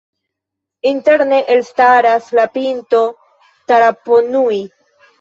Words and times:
Interne 0.91 1.41
elstaras 1.57 2.33
la 2.41 2.49
pinto 2.57 3.05
Taraponui. 3.69 4.63